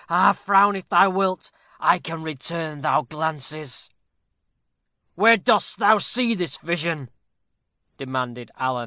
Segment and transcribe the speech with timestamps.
[0.09, 3.91] Ha frown if thou wilt; I can return thy glances."
[5.13, 7.11] "Where dost thou see this vision?"
[7.97, 8.79] demanded Alan.